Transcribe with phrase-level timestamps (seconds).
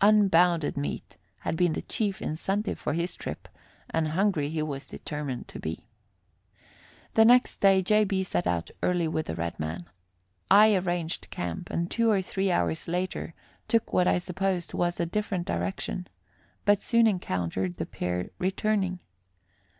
[0.00, 3.46] Unbounded meat had been the chief incentive for his trip,
[3.88, 5.86] and hungry he was determined to be.
[7.14, 8.02] The next day J.
[8.02, 8.24] B.
[8.24, 9.86] set out early with the red man.
[10.50, 13.32] I arranged camp, and two or three hours later
[13.68, 16.08] took what I supposed was a different direction,
[16.64, 18.98] but soon encountered the pair returning.